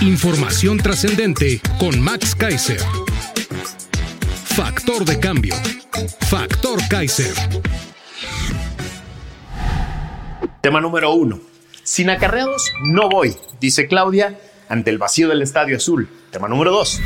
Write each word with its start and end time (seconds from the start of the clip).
Información 0.00 0.78
trascendente 0.78 1.60
con 1.80 2.00
Max 2.00 2.36
Kaiser. 2.36 2.80
Factor 4.44 5.04
de 5.04 5.18
cambio. 5.18 5.54
Factor 6.30 6.78
Kaiser. 6.88 7.34
Tema 10.60 10.80
número 10.80 11.12
uno. 11.12 11.40
Sin 11.82 12.10
acarreados 12.10 12.70
no 12.84 13.08
voy, 13.08 13.36
dice 13.60 13.88
Claudia 13.88 14.38
ante 14.68 14.90
el 14.90 14.98
vacío 14.98 15.28
del 15.28 15.42
Estadio 15.42 15.76
Azul. 15.76 16.08
Tema 16.30 16.46
número 16.46 16.70
dos. 16.70 17.00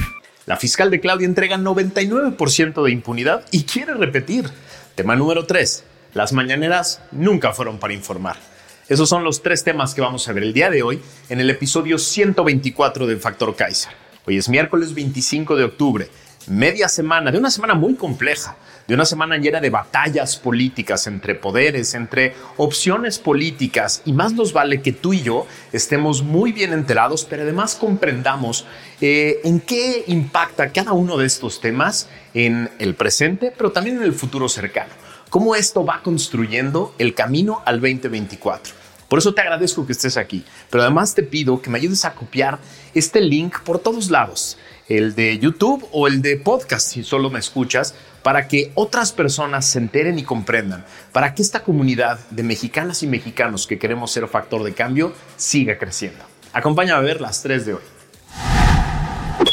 La 0.45 0.59
fiscal 0.59 0.91
de 0.91 1.01
Claudia 1.01 1.27
entrega 1.27 1.57
99% 1.57 2.83
de 2.85 2.91
impunidad 2.91 3.47
y 3.51 3.63
quiere 3.63 3.95
repetir. 3.95 4.51
Tema 4.97 5.17
número 5.17 5.47
tres. 5.47 5.85
Las 6.13 6.35
mañaneras 6.35 7.01
nunca 7.11 7.55
fueron 7.55 7.79
para 7.79 7.95
informar. 7.95 8.52
Esos 8.93 9.09
son 9.09 9.25
los 9.25 9.41
tres 9.41 9.65
temas 9.65 9.95
que 9.95 10.03
vamos 10.03 10.29
a 10.29 10.35
ver 10.35 10.43
el 10.43 10.53
día 10.53 10.69
de 10.69 10.83
hoy 10.83 11.01
en 11.31 11.41
el 11.41 11.49
episodio 11.49 11.97
124 11.97 13.07
de 13.07 13.17
Factor 13.17 13.57
Kaiser. 13.57 13.91
Hoy 14.27 14.37
es 14.37 14.51
miércoles 14.51 14.93
25 14.93 15.57
de 15.57 15.65
octubre, 15.65 16.09
media 16.47 16.91
semana, 16.91 17.33
de 17.33 17.39
una 17.39 17.51
semana 17.51 17.73
muy 17.73 17.95
compleja, 17.95 18.55
de 18.87 18.93
una 18.93 19.07
semana 19.07 19.39
llena 19.39 19.63
de 19.63 19.71
batallas 19.71 20.37
políticas 20.37 21.07
entre 21.07 21.35
poderes, 21.35 21.95
entre 21.95 22.35
opciones 22.59 23.19
políticas, 23.19 24.03
y 24.05 24.13
más 24.13 24.35
nos 24.35 24.53
vale 24.53 24.83
que 24.83 24.93
tú 24.93 25.15
y 25.15 25.23
yo 25.23 25.47
estemos 25.73 26.23
muy 26.23 26.53
bien 26.53 26.75
enterados, 26.75 27.25
pero 27.25 27.45
además 27.45 27.77
comprendamos 27.77 28.67
eh, 29.01 29.41
en 29.45 29.61
qué 29.61 30.05
impacta 30.09 30.71
cada 30.71 30.93
uno 30.93 31.17
de 31.17 31.25
estos 31.25 31.63
temas 31.63 32.11
en 32.35 32.69
el 32.79 32.95
presente, 32.95 33.55
pero 33.57 33.73
también 33.73 33.97
en 33.97 34.03
el 34.03 34.13
futuro 34.13 34.51
cercano 34.51 34.93
cómo 35.33 35.55
esto 35.55 35.83
va 35.83 36.03
construyendo 36.03 36.95
el 36.99 37.15
camino 37.15 37.63
al 37.65 37.81
2024. 37.81 38.82
Por 39.13 39.19
eso 39.19 39.35
te 39.35 39.43
agradezco 39.43 39.85
que 39.85 39.93
estés 39.93 40.17
aquí, 40.17 40.43
pero 40.71 40.85
además 40.85 41.15
te 41.15 41.23
pido 41.23 41.61
que 41.61 41.69
me 41.69 41.77
ayudes 41.77 42.07
a 42.07 42.15
copiar 42.15 42.59
este 42.95 43.21
link 43.21 43.59
por 43.61 43.79
todos 43.79 44.11
lados, 44.11 44.57
el 44.89 45.15
de 45.15 45.39
YouTube 45.39 45.87
o 45.93 46.07
el 46.07 46.23
de 46.23 46.39
podcast 46.39 46.89
si 46.89 47.05
solo 47.05 47.29
me 47.29 47.39
escuchas, 47.39 47.95
para 48.23 48.49
que 48.49 48.73
otras 48.75 49.13
personas 49.13 49.67
se 49.67 49.81
enteren 49.81 50.19
y 50.19 50.23
comprendan, 50.23 50.87
para 51.13 51.35
que 51.35 51.43
esta 51.43 51.63
comunidad 51.63 52.21
de 52.31 52.43
mexicanas 52.43 53.03
y 53.03 53.07
mexicanos 53.07 53.67
que 53.67 53.79
queremos 53.79 54.11
ser 54.11 54.27
factor 54.29 54.63
de 54.63 54.73
cambio 54.73 55.13
siga 55.37 55.77
creciendo. 55.77 56.25
Acompáñame 56.55 56.99
a 56.99 57.03
ver 57.03 57.21
las 57.21 57.43
tres 57.43 57.67
de 57.67 57.75
hoy. 57.75 57.83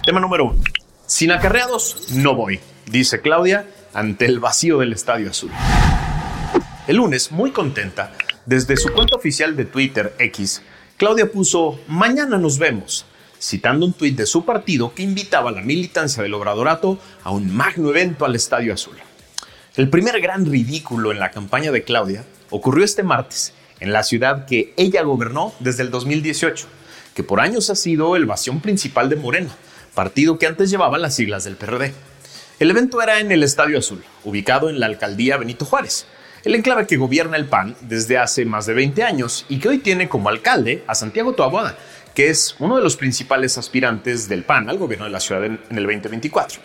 Tema 0.05 0.21
número 0.21 0.45
uno. 0.45 0.63
Sin 1.05 1.33
acarreados 1.33 2.11
no 2.11 2.33
voy, 2.33 2.61
dice 2.85 3.19
Claudia 3.19 3.67
ante 3.93 4.23
el 4.23 4.39
vacío 4.39 4.77
del 4.77 4.93
Estadio 4.93 5.29
Azul. 5.31 5.51
El 6.87 6.95
lunes, 6.95 7.33
muy 7.33 7.51
contenta, 7.51 8.13
desde 8.49 8.77
su 8.77 8.91
cuenta 8.93 9.15
oficial 9.15 9.55
de 9.55 9.65
Twitter 9.65 10.15
X, 10.17 10.63
Claudia 10.97 11.31
puso 11.31 11.79
Mañana 11.87 12.39
nos 12.39 12.57
vemos, 12.57 13.05
citando 13.39 13.85
un 13.85 13.93
tuit 13.93 14.17
de 14.17 14.25
su 14.25 14.43
partido 14.43 14.91
que 14.95 15.03
invitaba 15.03 15.51
a 15.51 15.53
la 15.53 15.61
militancia 15.61 16.23
del 16.23 16.33
Obradorato 16.33 16.97
a 17.23 17.29
un 17.29 17.55
magno 17.55 17.91
evento 17.91 18.25
al 18.25 18.35
Estadio 18.35 18.73
Azul. 18.73 18.95
El 19.75 19.91
primer 19.91 20.19
gran 20.19 20.47
ridículo 20.47 21.11
en 21.11 21.19
la 21.19 21.29
campaña 21.29 21.71
de 21.71 21.83
Claudia 21.83 22.25
ocurrió 22.49 22.83
este 22.83 23.03
martes 23.03 23.53
en 23.81 23.93
la 23.93 24.01
ciudad 24.01 24.47
que 24.47 24.73
ella 24.77 25.03
gobernó 25.03 25.53
desde 25.59 25.83
el 25.83 25.91
2018, 25.91 26.65
que 27.13 27.21
por 27.21 27.41
años 27.41 27.69
ha 27.69 27.75
sido 27.75 28.15
el 28.15 28.25
bastión 28.25 28.61
principal 28.61 29.09
de 29.09 29.15
Morena, 29.15 29.55
partido 29.93 30.39
que 30.39 30.47
antes 30.47 30.71
llevaba 30.71 30.97
las 30.97 31.15
siglas 31.15 31.43
del 31.43 31.55
PRD. 31.55 31.93
El 32.59 32.71
evento 32.71 32.99
era 32.99 33.19
en 33.19 33.31
el 33.31 33.43
Estadio 33.43 33.77
Azul, 33.77 34.03
ubicado 34.23 34.71
en 34.71 34.79
la 34.79 34.87
alcaldía 34.87 35.37
Benito 35.37 35.65
Juárez, 35.65 36.07
el 36.43 36.55
enclave 36.55 36.87
que 36.87 36.97
gobierna 36.97 37.37
el 37.37 37.45
PAN 37.45 37.75
desde 37.81 38.17
hace 38.17 38.45
más 38.45 38.65
de 38.65 38.73
20 38.73 39.03
años 39.03 39.45
y 39.49 39.59
que 39.59 39.69
hoy 39.69 39.79
tiene 39.79 40.07
como 40.07 40.29
alcalde 40.29 40.83
a 40.87 40.95
Santiago 40.95 41.33
Toaboda, 41.33 41.77
que 42.13 42.29
es 42.29 42.55
uno 42.59 42.77
de 42.77 42.83
los 42.83 42.95
principales 42.95 43.57
aspirantes 43.57 44.29
del 44.29 44.43
PAN 44.43 44.69
al 44.69 44.77
gobierno 44.77 45.05
de 45.05 45.11
la 45.11 45.19
ciudad 45.19 45.43
en, 45.43 45.59
el 45.69 45.83
2024. 45.83 46.61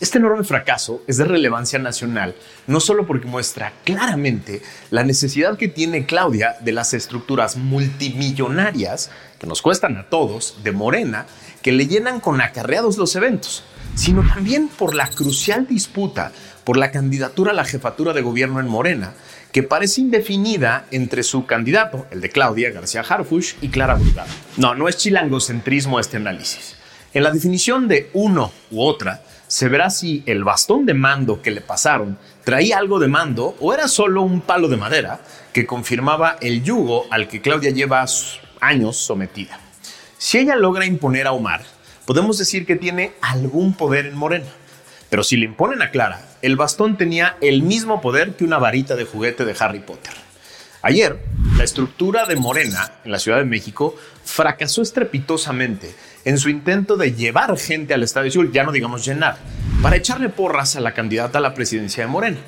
Este 0.00 0.18
enorme 0.18 0.42
fracaso 0.42 1.02
es 1.06 1.16
de 1.16 1.24
relevancia 1.24 1.78
nacional, 1.78 2.34
no 2.66 2.80
solo 2.80 3.06
porque 3.06 3.26
muestra 3.26 3.72
claramente 3.84 4.60
la 4.90 5.04
necesidad 5.04 5.56
que 5.56 5.68
tiene 5.68 6.06
Claudia 6.06 6.56
de 6.60 6.72
las 6.72 6.92
estructuras 6.92 7.56
multimillonarias 7.56 9.10
que 9.38 9.46
nos 9.46 9.62
cuestan 9.62 9.96
a 9.96 10.08
todos 10.08 10.58
de 10.64 10.72
Morena, 10.72 11.26
que 11.62 11.70
le 11.70 11.86
llenan 11.86 12.18
con 12.18 12.40
acarreados 12.40 12.98
los 12.98 13.14
eventos, 13.14 13.62
sino 13.94 14.22
también 14.26 14.68
por 14.68 14.94
la 14.94 15.08
crucial 15.08 15.66
disputa 15.66 16.32
por 16.64 16.76
la 16.76 16.90
candidatura 16.90 17.50
a 17.50 17.54
la 17.54 17.64
jefatura 17.64 18.12
de 18.12 18.22
gobierno 18.22 18.60
en 18.60 18.68
Morena, 18.68 19.14
que 19.52 19.62
parece 19.62 20.00
indefinida 20.00 20.86
entre 20.90 21.22
su 21.22 21.44
candidato, 21.46 22.06
el 22.10 22.20
de 22.20 22.30
Claudia 22.30 22.70
García 22.70 23.02
Harfush, 23.02 23.54
y 23.60 23.68
Clara 23.68 23.94
Brugada. 23.94 24.28
No, 24.56 24.74
no 24.74 24.88
es 24.88 24.96
chilangocentrismo 24.96 26.00
este 26.00 26.16
análisis. 26.16 26.76
En 27.12 27.24
la 27.24 27.30
definición 27.30 27.88
de 27.88 28.10
uno 28.14 28.52
u 28.70 28.82
otra, 28.82 29.22
se 29.46 29.68
verá 29.68 29.90
si 29.90 30.22
el 30.24 30.44
bastón 30.44 30.86
de 30.86 30.94
mando 30.94 31.42
que 31.42 31.50
le 31.50 31.60
pasaron 31.60 32.16
traía 32.42 32.78
algo 32.78 32.98
de 32.98 33.08
mando 33.08 33.54
o 33.60 33.74
era 33.74 33.86
solo 33.86 34.22
un 34.22 34.40
palo 34.40 34.68
de 34.68 34.78
madera 34.78 35.20
que 35.52 35.66
confirmaba 35.66 36.38
el 36.40 36.62
yugo 36.62 37.04
al 37.10 37.28
que 37.28 37.42
Claudia 37.42 37.70
lleva 37.70 38.06
años 38.60 38.96
sometida. 38.96 39.60
Si 40.16 40.38
ella 40.38 40.56
logra 40.56 40.86
imponer 40.86 41.26
a 41.26 41.32
Omar, 41.32 41.62
podemos 42.12 42.36
decir 42.36 42.66
que 42.66 42.76
tiene 42.76 43.14
algún 43.22 43.72
poder 43.72 44.04
en 44.04 44.14
Morena. 44.14 44.44
Pero 45.08 45.24
si 45.24 45.38
le 45.38 45.46
imponen 45.46 45.80
a 45.80 45.90
Clara, 45.90 46.20
el 46.42 46.56
bastón 46.56 46.98
tenía 46.98 47.38
el 47.40 47.62
mismo 47.62 48.02
poder 48.02 48.36
que 48.36 48.44
una 48.44 48.58
varita 48.58 48.96
de 48.96 49.06
juguete 49.06 49.46
de 49.46 49.56
Harry 49.58 49.80
Potter. 49.80 50.12
Ayer, 50.82 51.18
la 51.56 51.64
estructura 51.64 52.26
de 52.26 52.36
Morena 52.36 52.92
en 53.06 53.12
la 53.12 53.18
Ciudad 53.18 53.38
de 53.38 53.46
México 53.46 53.96
fracasó 54.26 54.82
estrepitosamente 54.82 55.94
en 56.26 56.36
su 56.36 56.50
intento 56.50 56.98
de 56.98 57.14
llevar 57.14 57.56
gente 57.56 57.94
al 57.94 58.02
Estadio 58.02 58.28
Azul, 58.28 58.52
ya 58.52 58.64
no 58.64 58.72
digamos 58.72 59.06
llenar, 59.06 59.38
para 59.80 59.96
echarle 59.96 60.28
porras 60.28 60.76
a 60.76 60.80
la 60.80 60.92
candidata 60.92 61.38
a 61.38 61.40
la 61.40 61.54
presidencia 61.54 62.04
de 62.04 62.10
Morena, 62.10 62.40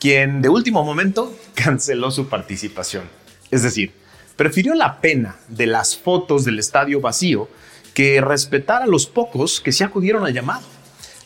quien 0.00 0.42
de 0.42 0.48
último 0.48 0.82
momento 0.82 1.32
canceló 1.54 2.10
su 2.10 2.28
participación. 2.28 3.04
Es 3.52 3.62
decir, 3.62 3.92
prefirió 4.34 4.74
la 4.74 5.00
pena 5.00 5.36
de 5.46 5.66
las 5.66 5.96
fotos 5.96 6.44
del 6.44 6.58
estadio 6.58 7.00
vacío 7.00 7.48
que 7.94 8.20
respetar 8.20 8.82
a 8.82 8.86
los 8.86 9.06
pocos 9.06 9.60
que 9.60 9.72
se 9.72 9.84
acudieron 9.84 10.24
al 10.24 10.32
llamado. 10.32 10.62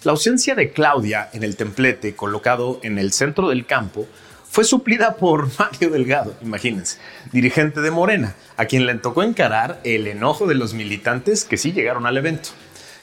La 0.03 0.13
ausencia 0.13 0.55
de 0.55 0.71
Claudia 0.71 1.29
en 1.33 1.43
el 1.43 1.57
templete 1.57 2.15
colocado 2.15 2.81
en 2.83 2.99
el 2.99 3.13
centro 3.13 3.49
del 3.49 3.67
campo 3.67 4.07
fue 4.49 4.65
suplida 4.65 5.17
por 5.17 5.49
Mario 5.59 5.91
Delgado, 5.91 6.35
imagínense, 6.43 6.99
dirigente 7.33 7.81
de 7.81 7.91
Morena, 7.91 8.35
a 8.57 8.67
quien 8.67 8.87
le 8.87 8.95
tocó 8.95 9.23
encarar 9.23 9.81
el 9.85 10.07
enojo 10.07 10.47
de 10.47 10.55
los 10.55 10.75
militantes 10.75 11.45
que 11.45 11.57
sí 11.57 11.73
llegaron 11.73 12.07
al 12.07 12.17
evento. 12.17 12.51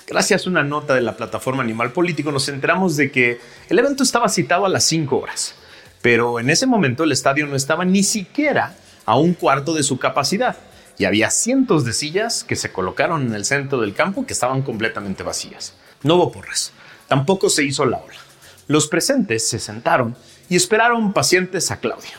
Gracias 0.08 0.46
a 0.46 0.50
una 0.50 0.64
nota 0.64 0.94
de 0.96 1.02
la 1.02 1.16
plataforma 1.16 1.64
Animal 1.64 1.92
Político 1.92 2.32
nos 2.32 2.50
enteramos 2.50 2.98
de 2.98 3.12
que 3.12 3.40
el 3.70 3.80
evento 3.80 4.04
estaba 4.04 4.28
citado 4.28 4.66
a 4.66 4.70
las 4.70 4.84
5 4.84 5.18
horas, 5.18 5.56
pero 6.02 6.40
en 6.40 6.50
ese 6.50 6.66
momento 6.66 7.04
el 7.04 7.12
estadio 7.12 7.46
no 7.48 7.56
estaba 7.56 7.86
ni 7.86 8.04
siquiera 8.04 8.76
a 9.06 9.18
un 9.18 9.34
cuarto 9.34 9.74
de 9.74 9.84
su 9.84 9.98
capacidad 10.00 10.58
había 11.06 11.30
cientos 11.30 11.86
de 11.86 11.94
sillas 11.94 12.44
que 12.44 12.56
se 12.56 12.72
colocaron 12.72 13.28
en 13.28 13.34
el 13.34 13.46
centro 13.46 13.82
del 13.82 13.94
campo 13.94 14.26
que 14.26 14.34
estaban 14.34 14.62
completamente 14.62 15.24
vacías. 15.24 15.74
No 16.04 16.16
hubo 16.16 16.32
porras, 16.32 16.72
tampoco 17.08 17.50
se 17.50 17.64
hizo 17.64 17.86
la 17.86 17.98
ola. 17.98 18.18
Los 18.68 18.88
presentes 18.88 19.48
se 19.48 19.60
sentaron 19.60 20.16
y 20.50 20.56
esperaron 20.56 21.14
pacientes 21.14 21.72
a 21.72 21.80
Claudia. 21.80 22.12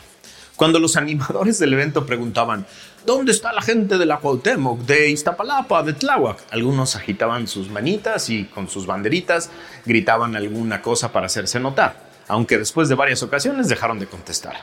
Cuando 0.55 0.79
los 0.79 0.95
animadores 0.95 1.59
del 1.59 1.73
evento 1.73 2.05
preguntaban, 2.05 2.65
¿dónde 3.05 3.31
está 3.31 3.51
la 3.51 3.61
gente 3.61 3.97
de 3.97 4.05
la 4.05 4.19
Cuauhtémoc, 4.19 4.79
de 4.81 5.09
Iztapalapa, 5.09 5.83
de 5.83 5.93
Tláhuac? 5.93 6.41
Algunos 6.51 6.95
agitaban 6.95 7.47
sus 7.47 7.69
manitas 7.69 8.29
y 8.29 8.45
con 8.45 8.69
sus 8.69 8.85
banderitas 8.85 9.49
gritaban 9.85 10.35
alguna 10.35 10.81
cosa 10.81 11.11
para 11.11 11.25
hacerse 11.25 11.59
notar, 11.59 12.09
aunque 12.27 12.57
después 12.57 12.87
de 12.87 12.95
varias 12.95 13.21
ocasiones 13.21 13.67
dejaron 13.67 13.99
de 13.99 14.07
contestar. 14.07 14.55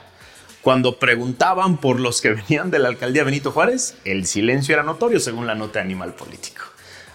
Cuando 0.62 1.00
preguntaban 1.00 1.76
por 1.76 1.98
los 1.98 2.20
que 2.20 2.34
venían 2.34 2.70
de 2.70 2.78
la 2.78 2.86
alcaldía 2.86 3.24
Benito 3.24 3.50
Juárez, 3.50 3.96
el 4.04 4.26
silencio 4.26 4.74
era 4.74 4.84
notorio 4.84 5.18
según 5.18 5.48
la 5.48 5.56
nota 5.56 5.80
Animal 5.80 6.14
Político. 6.14 6.62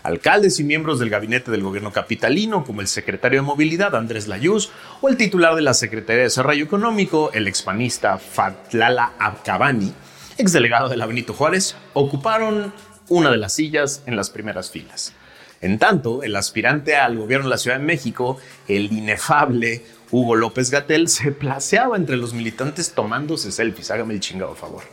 alcaldes 0.04 0.60
y 0.60 0.66
miembros 0.66 1.00
del 1.00 1.10
gabinete 1.10 1.50
del 1.50 1.64
gobierno 1.64 1.94
capitalino, 1.94 2.66
como 2.66 2.82
el 2.82 2.88
secretario 2.88 3.40
de 3.40 3.48
Movilidad 3.48 3.96
Andrés 3.96 4.28
Layuz 4.28 4.70
o 5.00 5.08
el 5.08 5.16
titular 5.16 5.56
de 5.56 5.62
la 5.62 5.74
Secretaría 5.74 6.18
de 6.18 6.24
Desarrollo 6.24 6.66
Económico, 6.66 7.32
el 7.34 7.48
expanista 7.48 8.18
Fatlala 8.18 9.14
Abcabani, 9.18 9.94
exdelegado 10.38 10.90
de 10.90 10.98
la 10.98 11.06
Benito 11.06 11.34
Juárez, 11.34 11.78
ocuparon 11.94 12.74
una 13.08 13.32
de 13.32 13.38
las 13.38 13.54
sillas 13.54 14.04
en 14.06 14.18
las 14.18 14.30
primeras 14.30 14.72
filas. 14.72 15.14
En 15.62 15.80
tanto, 15.80 16.22
el 16.22 16.36
aspirante 16.36 16.98
al 16.98 17.18
gobierno 17.18 17.46
de 17.46 17.52
la 17.52 17.58
Ciudad 17.58 17.78
de 17.78 17.84
México, 17.84 18.38
el 18.68 18.92
inefable 18.92 19.84
Hugo 20.12 20.36
López 20.36 20.72
Gatel, 20.72 21.10
se 21.10 21.32
placeaba 21.32 21.98
entre 21.98 22.18
los 22.18 22.34
militantes 22.34 22.94
tomándose 22.94 23.52
selfies, 23.52 23.92
hágame 23.92 24.14
el 24.14 24.20
chingado 24.20 24.56
favor. 24.56 24.84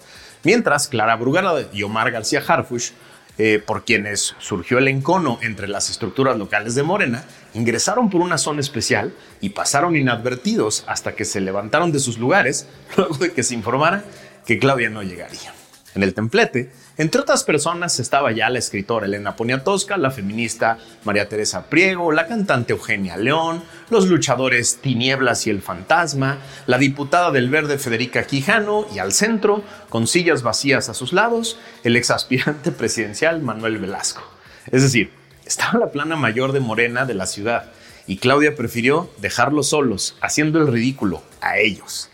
Mientras 0.43 0.89
Clara 0.89 1.17
Brugada 1.17 1.69
y 1.73 1.83
Omar 1.85 2.11
García 2.11 2.43
Harfush, 2.47 2.91
eh, 3.37 3.61
por 3.65 3.85
quienes 3.85 4.37
surgió 4.39 4.79
el 4.79 4.87
encono 4.87 5.39
entre 5.43 5.67
las 5.67 5.91
estructuras 5.91 6.37
locales 6.37 6.75
de 6.77 6.85
Morena, 6.85 7.25
ingresaron 7.55 8.09
por 8.09 8.21
una 8.21 8.39
zona 8.39 8.61
especial 8.61 9.13
y 9.41 9.51
pasaron 9.51 9.97
inadvertidos 9.97 10.85
hasta 10.87 11.17
que 11.17 11.25
se 11.25 11.41
levantaron 11.41 11.91
de 11.91 11.99
sus 11.99 12.19
lugares 12.19 12.69
luego 12.97 13.17
de 13.17 13.33
que 13.33 13.43
se 13.43 13.55
informara 13.55 14.05
que 14.47 14.59
Claudia 14.59 14.91
no 14.91 15.03
llegaría. 15.03 15.53
En 15.95 16.03
el 16.03 16.15
templete, 16.15 16.73
entre 16.97 17.21
otras 17.21 17.43
personas 17.43 17.99
estaba 17.99 18.31
ya 18.31 18.49
la 18.51 18.61
escritora 18.61 19.07
Elena 19.07 19.35
Poniatowska, 19.35 19.97
la 19.97 20.13
feminista 20.13 20.79
María 21.03 21.29
Teresa 21.29 21.69
Priego, 21.69 22.13
la 22.13 22.29
cantante 22.29 22.73
Eugenia 22.73 23.17
León, 23.17 23.65
los 23.91 24.07
luchadores 24.07 24.79
Tinieblas 24.81 25.49
y 25.49 25.51
el 25.51 25.61
Fantasma, 25.61 26.39
la 26.67 26.79
diputada 26.79 27.33
del 27.33 27.51
Verde 27.51 27.79
Federica 27.79 28.25
Quijano 28.29 28.87
y 28.95 29.01
al 29.01 29.13
centro, 29.13 29.65
con 29.89 30.07
sillas 30.07 30.45
vacías 30.45 30.89
a 30.89 30.95
sus 30.95 31.13
lados, 31.13 31.59
el 31.83 31.97
exaspirante 31.97 32.71
presidencial 32.71 33.43
Manuel 33.43 33.79
Velasco. 33.79 34.23
Es 34.71 34.83
decir, 34.83 35.11
estaba 35.45 35.81
la 35.81 35.91
plana 35.91 36.15
mayor 36.15 36.53
de 36.53 36.61
Morena 36.61 37.07
de 37.07 37.15
la 37.15 37.27
ciudad 37.27 37.73
y 38.07 38.19
Claudia 38.19 38.55
prefirió 38.55 39.11
dejarlos 39.19 39.71
solos, 39.71 40.17
haciendo 40.21 40.61
el 40.61 40.69
ridículo 40.69 41.25
a 41.41 41.59
ellos. 41.59 42.09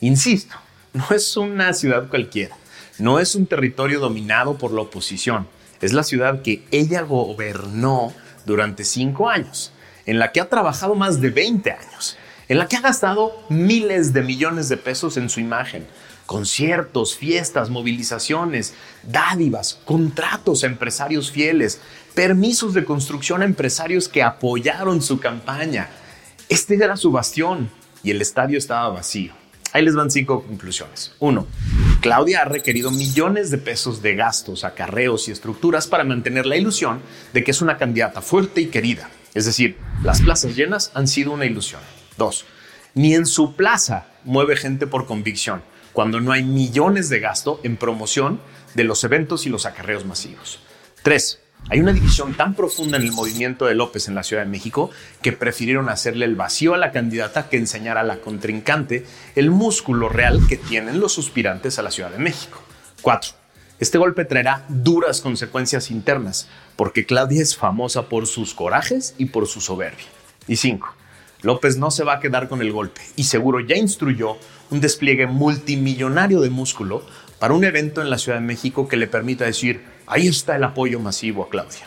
Insisto, 0.00 0.54
no 0.92 1.06
es 1.12 1.34
una 1.38 1.72
ciudad 1.72 2.08
cualquiera 2.08 2.57
no 2.98 3.18
es 3.20 3.34
un 3.34 3.46
territorio 3.46 4.00
dominado 4.00 4.58
por 4.58 4.72
la 4.72 4.82
oposición, 4.82 5.46
es 5.80 5.92
la 5.92 6.02
ciudad 6.02 6.42
que 6.42 6.64
ella 6.70 7.02
gobernó 7.02 8.12
durante 8.44 8.84
cinco 8.84 9.28
años, 9.28 9.72
en 10.06 10.18
la 10.18 10.32
que 10.32 10.40
ha 10.40 10.48
trabajado 10.48 10.94
más 10.94 11.20
de 11.20 11.30
20 11.30 11.70
años, 11.70 12.16
en 12.48 12.58
la 12.58 12.66
que 12.66 12.76
ha 12.76 12.80
gastado 12.80 13.32
miles 13.48 14.12
de 14.12 14.22
millones 14.22 14.68
de 14.68 14.76
pesos 14.76 15.16
en 15.16 15.28
su 15.28 15.38
imagen, 15.40 15.86
conciertos, 16.26 17.16
fiestas, 17.16 17.70
movilizaciones, 17.70 18.74
dádivas, 19.02 19.78
contratos 19.84 20.64
a 20.64 20.66
empresarios 20.66 21.30
fieles, 21.30 21.80
permisos 22.14 22.74
de 22.74 22.84
construcción 22.84 23.42
a 23.42 23.44
empresarios 23.44 24.08
que 24.08 24.22
apoyaron 24.22 25.00
su 25.02 25.20
campaña. 25.20 25.88
Este 26.48 26.74
era 26.74 26.96
su 26.96 27.12
bastión 27.12 27.70
y 28.02 28.10
el 28.10 28.20
estadio 28.20 28.58
estaba 28.58 28.88
vacío. 28.88 29.32
Ahí 29.72 29.84
les 29.84 29.94
van 29.94 30.10
cinco 30.10 30.42
conclusiones. 30.42 31.12
Uno, 31.18 31.46
Claudia 32.00 32.42
ha 32.42 32.44
requerido 32.44 32.92
millones 32.92 33.50
de 33.50 33.58
pesos 33.58 34.02
de 34.02 34.14
gastos, 34.14 34.62
acarreos 34.62 35.26
y 35.26 35.32
estructuras 35.32 35.88
para 35.88 36.04
mantener 36.04 36.46
la 36.46 36.56
ilusión 36.56 37.00
de 37.32 37.42
que 37.42 37.50
es 37.50 37.60
una 37.60 37.76
candidata 37.76 38.22
fuerte 38.22 38.60
y 38.60 38.66
querida. 38.66 39.10
Es 39.34 39.46
decir, 39.46 39.76
las 40.04 40.22
plazas 40.22 40.54
llenas 40.54 40.92
han 40.94 41.08
sido 41.08 41.32
una 41.32 41.44
ilusión. 41.44 41.80
Dos, 42.16 42.44
ni 42.94 43.16
en 43.16 43.26
su 43.26 43.56
plaza 43.56 44.06
mueve 44.22 44.56
gente 44.56 44.86
por 44.86 45.06
convicción, 45.06 45.62
cuando 45.92 46.20
no 46.20 46.30
hay 46.30 46.44
millones 46.44 47.08
de 47.08 47.18
gasto 47.18 47.60
en 47.64 47.76
promoción 47.76 48.40
de 48.74 48.84
los 48.84 49.02
eventos 49.02 49.44
y 49.46 49.50
los 49.50 49.66
acarreos 49.66 50.04
masivos. 50.04 50.60
Tres, 51.02 51.40
hay 51.70 51.80
una 51.80 51.92
división 51.92 52.34
tan 52.34 52.54
profunda 52.54 52.96
en 52.96 53.02
el 53.02 53.12
movimiento 53.12 53.66
de 53.66 53.74
López 53.74 54.08
en 54.08 54.14
la 54.14 54.22
Ciudad 54.22 54.44
de 54.44 54.50
México 54.50 54.90
que 55.20 55.32
prefirieron 55.32 55.88
hacerle 55.88 56.24
el 56.24 56.34
vacío 56.34 56.74
a 56.74 56.78
la 56.78 56.92
candidata 56.92 57.48
que 57.48 57.58
enseñar 57.58 57.98
a 57.98 58.04
la 58.04 58.20
contrincante 58.20 59.04
el 59.36 59.50
músculo 59.50 60.08
real 60.08 60.40
que 60.48 60.56
tienen 60.56 61.00
los 61.00 61.12
suspirantes 61.12 61.78
a 61.78 61.82
la 61.82 61.90
Ciudad 61.90 62.10
de 62.10 62.18
México. 62.18 62.62
4. 63.02 63.32
Este 63.80 63.98
golpe 63.98 64.24
traerá 64.24 64.64
duras 64.68 65.20
consecuencias 65.20 65.90
internas, 65.90 66.48
porque 66.74 67.04
Claudia 67.04 67.42
es 67.42 67.54
famosa 67.54 68.08
por 68.08 68.26
sus 68.26 68.54
corajes 68.54 69.14
y 69.18 69.26
por 69.26 69.46
su 69.46 69.60
soberbia. 69.60 70.06
Y 70.46 70.56
5. 70.56 70.88
López 71.42 71.76
no 71.76 71.90
se 71.90 72.02
va 72.02 72.14
a 72.14 72.20
quedar 72.20 72.48
con 72.48 72.62
el 72.62 72.72
golpe 72.72 73.00
y 73.14 73.24
seguro 73.24 73.60
ya 73.60 73.76
instruyó 73.76 74.36
un 74.70 74.80
despliegue 74.80 75.26
multimillonario 75.26 76.40
de 76.40 76.50
músculo 76.50 77.04
para 77.38 77.54
un 77.54 77.62
evento 77.62 78.02
en 78.02 78.10
la 78.10 78.18
Ciudad 78.18 78.38
de 78.38 78.44
México 78.44 78.88
que 78.88 78.96
le 78.96 79.06
permita 79.06 79.44
decir, 79.44 79.82
ahí 80.08 80.26
está 80.26 80.56
el 80.56 80.64
apoyo 80.64 81.00
masivo 81.00 81.44
a 81.44 81.48
Claudia. 81.48 81.86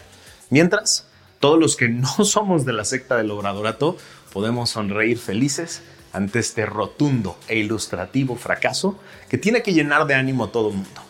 Mientras, 0.50 1.08
todos 1.40 1.60
los 1.60 1.76
que 1.76 1.90
no 1.90 2.08
somos 2.24 2.66
de 2.66 2.74
la 2.74 2.86
secta 2.86 3.18
del 3.18 3.32
obradorato 3.32 3.98
podemos 4.32 4.70
sonreír 4.70 5.18
felices 5.18 5.82
ante 6.14 6.40
este 6.40 6.66
rotundo 6.66 7.38
e 7.48 7.58
ilustrativo 7.58 8.36
fracaso 8.36 9.00
que 9.30 9.38
tiene 9.38 9.62
que 9.62 9.74
llenar 9.74 10.08
de 10.08 10.16
ánimo 10.16 10.46
a 10.46 10.52
todo 10.52 10.70
el 10.70 10.76
mundo. 10.76 11.02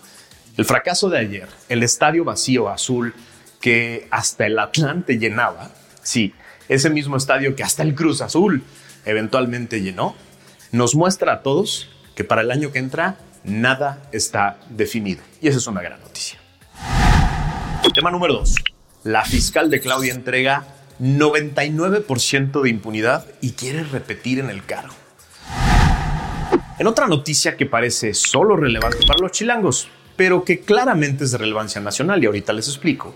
El 0.57 0.65
fracaso 0.65 1.09
de 1.09 1.19
ayer, 1.19 1.47
el 1.69 1.83
estadio 1.83 2.23
vacío 2.23 2.69
azul 2.69 3.13
que 3.59 4.07
hasta 4.11 4.45
el 4.45 4.59
Atlante 4.59 5.17
llenaba, 5.17 5.71
sí, 6.01 6.33
ese 6.67 6.89
mismo 6.89 7.17
estadio 7.17 7.55
que 7.55 7.63
hasta 7.63 7.83
el 7.83 7.95
Cruz 7.95 8.21
Azul 8.21 8.63
eventualmente 9.05 9.81
llenó, 9.81 10.15
nos 10.71 10.95
muestra 10.95 11.33
a 11.33 11.41
todos 11.41 11.89
que 12.15 12.23
para 12.23 12.41
el 12.41 12.51
año 12.51 12.71
que 12.71 12.79
entra 12.79 13.17
nada 13.43 14.01
está 14.11 14.59
definido. 14.69 15.21
Y 15.41 15.47
esa 15.47 15.57
es 15.57 15.67
una 15.67 15.81
gran 15.81 15.99
noticia. 16.01 16.40
Tema 17.93 18.09
número 18.09 18.35
2. 18.35 18.55
La 19.03 19.25
fiscal 19.25 19.69
de 19.69 19.81
Claudia 19.81 20.13
entrega 20.13 20.65
99% 21.01 22.61
de 22.61 22.69
impunidad 22.69 23.25
y 23.41 23.51
quiere 23.51 23.83
repetir 23.83 24.39
en 24.39 24.49
el 24.49 24.63
cargo. 24.65 24.93
En 26.79 26.87
otra 26.87 27.07
noticia 27.07 27.57
que 27.57 27.65
parece 27.65 28.13
solo 28.13 28.55
relevante 28.55 29.05
para 29.05 29.19
los 29.19 29.31
chilangos, 29.31 29.89
pero 30.15 30.45
que 30.45 30.61
claramente 30.61 31.25
es 31.25 31.31
de 31.31 31.39
relevancia 31.39 31.81
nacional 31.81 32.23
y 32.23 32.27
ahorita 32.27 32.53
les 32.53 32.69
explico. 32.69 33.13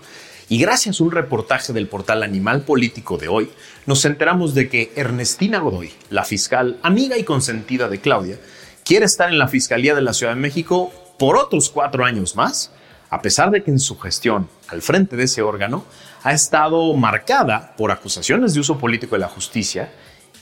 Y 0.50 0.58
gracias 0.58 1.00
a 1.00 1.04
un 1.04 1.10
reportaje 1.10 1.72
del 1.72 1.88
portal 1.88 2.22
Animal 2.22 2.62
Político 2.62 3.16
de 3.16 3.28
hoy, 3.28 3.50
nos 3.86 4.04
enteramos 4.04 4.54
de 4.54 4.68
que 4.68 4.92
Ernestina 4.94 5.58
Godoy, 5.58 5.90
la 6.10 6.24
fiscal 6.24 6.78
amiga 6.82 7.16
y 7.16 7.24
consentida 7.24 7.88
de 7.88 8.00
Claudia, 8.00 8.38
quiere 8.84 9.06
estar 9.06 9.30
en 9.30 9.38
la 9.38 9.48
Fiscalía 9.48 9.94
de 9.94 10.02
la 10.02 10.12
Ciudad 10.12 10.34
de 10.34 10.40
México 10.40 10.92
por 11.18 11.36
otros 11.36 11.70
cuatro 11.70 12.04
años 12.04 12.36
más, 12.36 12.72
a 13.16 13.22
pesar 13.22 13.50
de 13.50 13.64
que 13.64 13.70
en 13.70 13.78
su 13.78 13.98
gestión 13.98 14.46
al 14.68 14.82
frente 14.82 15.16
de 15.16 15.24
ese 15.24 15.40
órgano 15.40 15.86
ha 16.22 16.32
estado 16.32 16.92
marcada 16.94 17.74
por 17.78 17.90
acusaciones 17.90 18.52
de 18.52 18.60
uso 18.60 18.76
político 18.78 19.16
de 19.16 19.20
la 19.20 19.28
justicia 19.28 19.90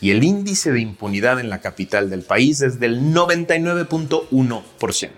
y 0.00 0.10
el 0.10 0.24
índice 0.24 0.72
de 0.72 0.80
impunidad 0.80 1.38
en 1.38 1.50
la 1.50 1.60
capital 1.60 2.10
del 2.10 2.22
país 2.22 2.62
es 2.62 2.80
del 2.80 3.14
99.1%. 3.14 5.10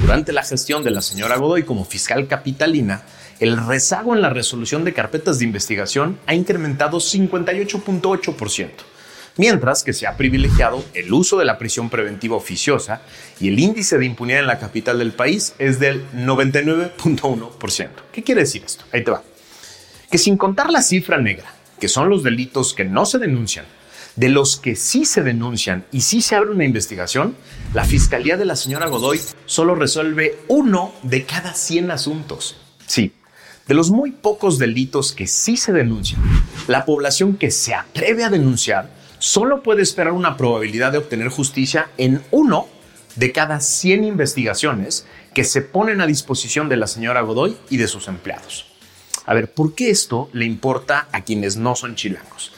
Durante 0.00 0.32
la 0.32 0.42
gestión 0.42 0.82
de 0.82 0.90
la 0.90 1.00
señora 1.00 1.36
Godoy 1.36 1.62
como 1.62 1.84
fiscal 1.84 2.26
capitalina, 2.26 3.02
el 3.38 3.56
rezago 3.56 4.12
en 4.12 4.20
la 4.20 4.30
resolución 4.30 4.84
de 4.84 4.94
carpetas 4.94 5.38
de 5.38 5.44
investigación 5.44 6.18
ha 6.26 6.34
incrementado 6.34 6.98
58.8% 6.98 8.70
mientras 9.36 9.82
que 9.82 9.92
se 9.92 10.06
ha 10.06 10.16
privilegiado 10.16 10.84
el 10.94 11.12
uso 11.12 11.38
de 11.38 11.44
la 11.44 11.58
prisión 11.58 11.90
preventiva 11.90 12.36
oficiosa 12.36 13.02
y 13.40 13.48
el 13.48 13.58
índice 13.58 13.98
de 13.98 14.06
impunidad 14.06 14.40
en 14.40 14.46
la 14.46 14.58
capital 14.58 14.98
del 14.98 15.12
país 15.12 15.54
es 15.58 15.78
del 15.78 16.04
99.1%. 16.12 17.88
¿Qué 18.12 18.22
quiere 18.22 18.42
decir 18.42 18.62
esto? 18.64 18.84
Ahí 18.92 19.02
te 19.02 19.10
va. 19.10 19.22
Que 20.10 20.18
sin 20.18 20.36
contar 20.36 20.70
la 20.70 20.82
cifra 20.82 21.18
negra, 21.18 21.52
que 21.80 21.88
son 21.88 22.08
los 22.08 22.22
delitos 22.22 22.74
que 22.74 22.84
no 22.84 23.06
se 23.06 23.18
denuncian, 23.18 23.64
de 24.16 24.28
los 24.28 24.56
que 24.56 24.76
sí 24.76 25.04
se 25.04 25.22
denuncian 25.22 25.84
y 25.90 26.02
sí 26.02 26.22
se 26.22 26.36
abre 26.36 26.50
una 26.50 26.64
investigación, 26.64 27.34
la 27.72 27.84
Fiscalía 27.84 28.36
de 28.36 28.44
la 28.44 28.54
señora 28.54 28.86
Godoy 28.86 29.20
solo 29.46 29.74
resuelve 29.74 30.38
uno 30.46 30.92
de 31.02 31.24
cada 31.24 31.54
100 31.54 31.90
asuntos. 31.90 32.56
Sí, 32.86 33.12
de 33.66 33.74
los 33.74 33.90
muy 33.90 34.12
pocos 34.12 34.58
delitos 34.58 35.12
que 35.12 35.26
sí 35.26 35.56
se 35.56 35.72
denuncian, 35.72 36.22
la 36.68 36.84
población 36.84 37.36
que 37.36 37.50
se 37.50 37.74
atreve 37.74 38.22
a 38.22 38.30
denunciar 38.30 38.90
solo 39.24 39.62
puede 39.62 39.80
esperar 39.80 40.12
una 40.12 40.36
probabilidad 40.36 40.92
de 40.92 40.98
obtener 40.98 41.28
justicia 41.28 41.88
en 41.96 42.22
uno 42.30 42.68
de 43.16 43.32
cada 43.32 43.58
100 43.58 44.04
investigaciones 44.04 45.06
que 45.32 45.44
se 45.44 45.62
ponen 45.62 46.02
a 46.02 46.06
disposición 46.06 46.68
de 46.68 46.76
la 46.76 46.86
señora 46.86 47.22
Godoy 47.22 47.56
y 47.70 47.78
de 47.78 47.88
sus 47.88 48.06
empleados. 48.08 48.66
A 49.24 49.32
ver, 49.32 49.50
¿por 49.50 49.74
qué 49.74 49.88
esto 49.88 50.28
le 50.34 50.44
importa 50.44 51.08
a 51.10 51.22
quienes 51.22 51.56
no 51.56 51.74
son 51.74 51.94
chilangos? 51.94 52.52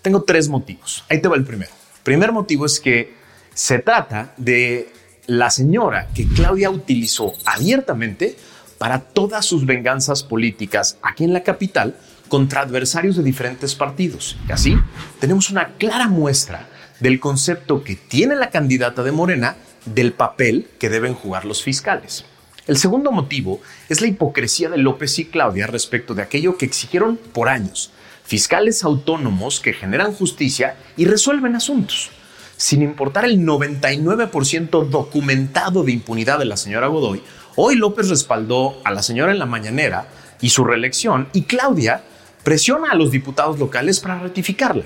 Tengo 0.00 0.22
tres 0.22 0.48
motivos. 0.48 1.04
Ahí 1.08 1.20
te 1.20 1.26
va 1.26 1.34
el 1.34 1.42
primero. 1.42 1.72
El 1.96 2.02
primer 2.04 2.30
motivo 2.30 2.66
es 2.66 2.78
que 2.78 3.16
se 3.52 3.80
trata 3.80 4.32
de 4.36 4.92
la 5.26 5.50
señora 5.50 6.06
que 6.14 6.28
Claudia 6.28 6.70
utilizó 6.70 7.32
abiertamente 7.44 8.36
para 8.78 9.00
todas 9.00 9.44
sus 9.44 9.66
venganzas 9.66 10.22
políticas 10.22 10.98
aquí 11.02 11.24
en 11.24 11.32
la 11.32 11.42
capital 11.42 11.96
contra 12.32 12.62
adversarios 12.62 13.14
de 13.14 13.22
diferentes 13.22 13.74
partidos. 13.74 14.38
Y 14.48 14.52
así 14.52 14.74
tenemos 15.20 15.50
una 15.50 15.74
clara 15.74 16.08
muestra 16.08 16.66
del 16.98 17.20
concepto 17.20 17.84
que 17.84 17.94
tiene 17.94 18.36
la 18.36 18.48
candidata 18.48 19.02
de 19.02 19.12
Morena 19.12 19.56
del 19.84 20.14
papel 20.14 20.66
que 20.78 20.88
deben 20.88 21.12
jugar 21.12 21.44
los 21.44 21.62
fiscales. 21.62 22.24
El 22.66 22.78
segundo 22.78 23.12
motivo 23.12 23.60
es 23.90 24.00
la 24.00 24.06
hipocresía 24.06 24.70
de 24.70 24.78
López 24.78 25.18
y 25.18 25.26
Claudia 25.26 25.66
respecto 25.66 26.14
de 26.14 26.22
aquello 26.22 26.56
que 26.56 26.64
exigieron 26.64 27.18
por 27.18 27.50
años, 27.50 27.90
fiscales 28.24 28.82
autónomos 28.82 29.60
que 29.60 29.74
generan 29.74 30.14
justicia 30.14 30.76
y 30.96 31.04
resuelven 31.04 31.54
asuntos. 31.54 32.12
Sin 32.56 32.80
importar 32.80 33.26
el 33.26 33.40
99% 33.40 34.88
documentado 34.88 35.82
de 35.82 35.92
impunidad 35.92 36.38
de 36.38 36.46
la 36.46 36.56
señora 36.56 36.86
Godoy, 36.86 37.22
hoy 37.56 37.76
López 37.76 38.08
respaldó 38.08 38.80
a 38.84 38.90
la 38.90 39.02
señora 39.02 39.32
en 39.32 39.38
la 39.38 39.44
mañanera 39.44 40.08
y 40.40 40.48
su 40.48 40.64
reelección 40.64 41.28
y 41.34 41.42
Claudia 41.42 42.04
presiona 42.42 42.90
a 42.90 42.94
los 42.94 43.10
diputados 43.10 43.58
locales 43.58 44.00
para 44.00 44.18
ratificarla. 44.18 44.84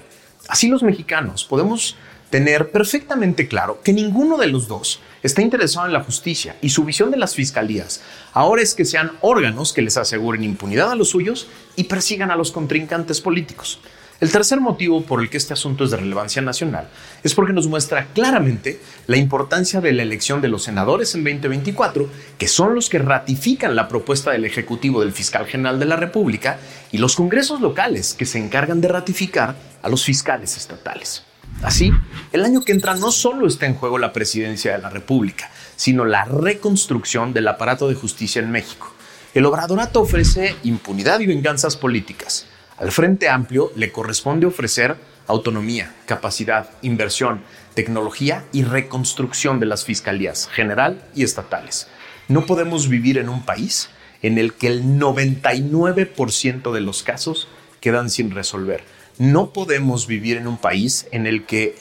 Así 0.48 0.68
los 0.68 0.82
mexicanos 0.82 1.44
podemos 1.44 1.96
tener 2.30 2.70
perfectamente 2.70 3.48
claro 3.48 3.80
que 3.82 3.92
ninguno 3.92 4.36
de 4.36 4.48
los 4.48 4.68
dos 4.68 5.00
está 5.22 5.42
interesado 5.42 5.86
en 5.86 5.92
la 5.92 6.02
justicia 6.02 6.56
y 6.60 6.70
su 6.70 6.84
visión 6.84 7.10
de 7.10 7.16
las 7.16 7.34
fiscalías 7.34 8.02
ahora 8.32 8.62
es 8.62 8.74
que 8.74 8.84
sean 8.84 9.12
órganos 9.20 9.72
que 9.72 9.82
les 9.82 9.96
aseguren 9.96 10.44
impunidad 10.44 10.90
a 10.90 10.96
los 10.96 11.10
suyos 11.10 11.48
y 11.76 11.84
persigan 11.84 12.30
a 12.30 12.36
los 12.36 12.52
contrincantes 12.52 13.20
políticos. 13.20 13.80
El 14.18 14.32
tercer 14.32 14.62
motivo 14.62 15.02
por 15.02 15.20
el 15.20 15.28
que 15.28 15.36
este 15.36 15.52
asunto 15.52 15.84
es 15.84 15.90
de 15.90 15.98
relevancia 15.98 16.40
nacional 16.40 16.88
es 17.22 17.34
porque 17.34 17.52
nos 17.52 17.66
muestra 17.66 18.06
claramente 18.14 18.80
la 19.06 19.18
importancia 19.18 19.82
de 19.82 19.92
la 19.92 20.02
elección 20.02 20.40
de 20.40 20.48
los 20.48 20.62
senadores 20.62 21.14
en 21.14 21.22
2024, 21.22 22.08
que 22.38 22.48
son 22.48 22.74
los 22.74 22.88
que 22.88 22.98
ratifican 22.98 23.76
la 23.76 23.88
propuesta 23.88 24.30
del 24.30 24.46
Ejecutivo 24.46 25.00
del 25.00 25.12
Fiscal 25.12 25.46
General 25.46 25.78
de 25.78 25.84
la 25.84 25.96
República, 25.96 26.58
y 26.92 26.98
los 26.98 27.14
congresos 27.14 27.60
locales, 27.60 28.14
que 28.14 28.24
se 28.24 28.38
encargan 28.38 28.80
de 28.80 28.88
ratificar 28.88 29.54
a 29.82 29.88
los 29.90 30.02
fiscales 30.02 30.56
estatales. 30.56 31.24
Así, 31.62 31.92
el 32.32 32.44
año 32.44 32.62
que 32.62 32.72
entra 32.72 32.94
no 32.94 33.10
solo 33.10 33.46
está 33.46 33.66
en 33.66 33.74
juego 33.74 33.98
la 33.98 34.14
presidencia 34.14 34.72
de 34.72 34.78
la 34.82 34.88
República, 34.88 35.50
sino 35.76 36.06
la 36.06 36.24
reconstrucción 36.24 37.34
del 37.34 37.48
aparato 37.48 37.86
de 37.86 37.94
justicia 37.94 38.40
en 38.40 38.50
México. 38.50 38.94
El 39.34 39.44
obradorato 39.44 40.00
ofrece 40.00 40.56
impunidad 40.64 41.20
y 41.20 41.26
venganzas 41.26 41.76
políticas. 41.76 42.46
Al 42.78 42.92
Frente 42.92 43.28
Amplio 43.28 43.72
le 43.76 43.92
corresponde 43.92 44.46
ofrecer 44.46 44.96
autonomía, 45.26 45.94
capacidad, 46.06 46.70
inversión, 46.82 47.40
tecnología 47.74 48.44
y 48.52 48.62
reconstrucción 48.62 49.60
de 49.60 49.66
las 49.66 49.84
fiscalías 49.84 50.48
general 50.48 51.02
y 51.14 51.24
estatales. 51.24 51.88
No 52.28 52.46
podemos 52.46 52.88
vivir 52.88 53.18
en 53.18 53.28
un 53.28 53.44
país 53.44 53.90
en 54.22 54.38
el 54.38 54.54
que 54.54 54.68
el 54.68 54.84
99% 54.98 56.72
de 56.72 56.80
los 56.80 57.02
casos 57.02 57.48
quedan 57.80 58.10
sin 58.10 58.30
resolver 58.30 58.82
no 59.18 59.52
podemos 59.52 60.06
vivir 60.06 60.36
en 60.36 60.46
un 60.46 60.58
país 60.58 61.06
en 61.10 61.26
el 61.26 61.44
que 61.44 61.74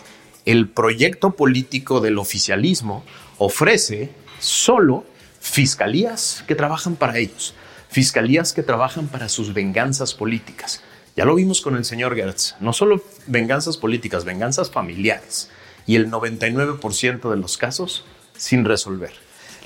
el 0.45 0.69
proyecto 0.69 1.31
político 1.31 1.99
del 1.99 2.17
oficialismo 2.17 3.03
ofrece 3.37 4.11
solo 4.39 5.05
fiscalías 5.39 6.43
que 6.47 6.55
trabajan 6.55 6.95
para 6.95 7.17
ellos, 7.17 7.53
fiscalías 7.95 8.51
que 8.51 8.61
trabajan 8.61 9.07
para 9.07 9.29
sus 9.29 9.53
venganzas 9.53 10.13
políticas. 10.13 10.81
Ya 11.15 11.23
lo 11.23 11.33
vimos 11.33 11.61
con 11.61 11.77
el 11.77 11.85
señor 11.85 12.13
Gertz, 12.13 12.55
no 12.59 12.73
solo 12.73 13.01
venganzas 13.25 13.77
políticas, 13.77 14.25
venganzas 14.25 14.69
familiares, 14.69 15.49
y 15.85 15.95
el 15.95 16.11
99% 16.11 17.29
de 17.29 17.37
los 17.37 17.55
casos 17.57 18.03
sin 18.35 18.65
resolver. 18.65 19.13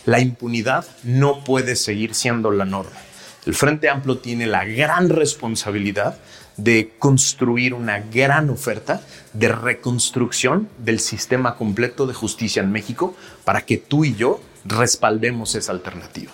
La 0.05 0.19
impunidad 0.19 0.85
no 1.01 1.43
puede 1.43 1.75
seguir 1.75 2.13
siendo 2.13 2.51
la 2.51 2.65
norma. 2.65 2.99
El 3.47 3.55
Frente 3.55 3.89
Amplio 3.89 4.19
tiene 4.19 4.45
la 4.45 4.63
gran 4.63 5.09
responsabilidad 5.09 6.19
de 6.55 6.93
construir 6.99 7.73
una 7.73 7.97
gran 7.97 8.51
oferta 8.51 9.01
de 9.33 9.47
reconstrucción 9.47 10.69
del 10.77 10.99
sistema 10.99 11.55
completo 11.55 12.05
de 12.05 12.13
justicia 12.13 12.61
en 12.61 12.71
México 12.71 13.15
para 13.43 13.61
que 13.61 13.77
tú 13.77 14.05
y 14.05 14.13
yo 14.13 14.39
respaldemos 14.65 15.55
esa 15.55 15.71
alternativa. 15.71 16.31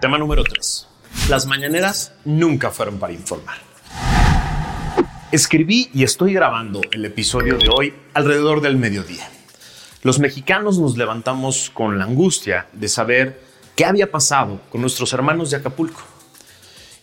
Tema 0.00 0.18
número 0.18 0.44
3. 0.44 0.88
Las 1.28 1.46
mañaneras 1.46 2.12
nunca 2.24 2.70
fueron 2.70 2.98
para 2.98 3.12
informar. 3.12 3.56
Escribí 5.32 5.90
y 5.92 6.04
estoy 6.04 6.34
grabando 6.34 6.80
el 6.92 7.04
episodio 7.04 7.58
de 7.58 7.68
hoy 7.68 7.94
alrededor 8.14 8.60
del 8.60 8.76
mediodía. 8.76 9.28
Los 10.02 10.18
mexicanos 10.18 10.78
nos 10.78 10.96
levantamos 10.96 11.70
con 11.70 11.98
la 11.98 12.04
angustia 12.04 12.66
de 12.72 12.88
saber 12.88 13.40
qué 13.74 13.84
había 13.84 14.10
pasado 14.10 14.60
con 14.70 14.80
nuestros 14.80 15.12
hermanos 15.12 15.50
de 15.50 15.56
Acapulco 15.56 16.02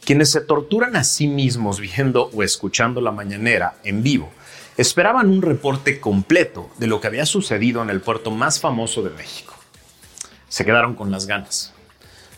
quienes 0.05 0.31
se 0.31 0.41
torturan 0.41 0.95
a 0.95 1.03
sí 1.03 1.27
mismos 1.27 1.79
viendo 1.79 2.29
o 2.33 2.43
escuchando 2.43 3.01
la 3.01 3.11
mañanera 3.11 3.75
en 3.83 4.03
vivo 4.03 4.31
esperaban 4.75 5.29
un 5.29 5.41
reporte 5.41 5.99
completo 5.99 6.69
de 6.77 6.87
lo 6.87 6.99
que 6.99 7.07
había 7.07 7.25
sucedido 7.25 7.81
en 7.81 7.89
el 7.89 8.01
puerto 8.01 8.31
más 8.31 8.59
famoso 8.59 9.03
de 9.03 9.11
México. 9.11 9.55
Se 10.49 10.65
quedaron 10.65 10.95
con 10.95 11.11
las 11.11 11.27
ganas. 11.27 11.72